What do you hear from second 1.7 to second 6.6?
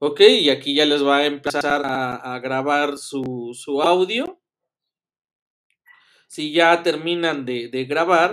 a, grabar su, su, audio. Si